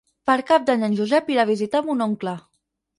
[0.29, 2.39] Per Cap d'Any en Josep irà a visitar mon oncle.